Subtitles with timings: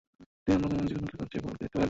[0.43, 1.79] তিনি অন্য যে-কোন খেলোয়াড়ের চেয়ে বলকে দেখতে পেতেন।